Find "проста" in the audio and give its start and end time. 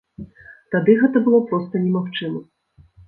1.51-1.83